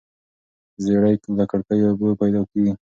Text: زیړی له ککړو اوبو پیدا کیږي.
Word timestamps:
زیړی 0.83 1.15
له 1.37 1.43
ککړو 1.51 1.87
اوبو 1.89 2.09
پیدا 2.21 2.41
کیږي. 2.51 2.73